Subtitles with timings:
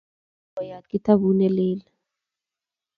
[0.09, 1.79] kakimwochi koyat kitabut ne lel.